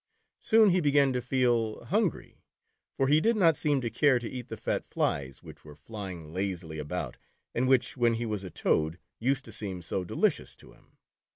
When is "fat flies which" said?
4.57-5.63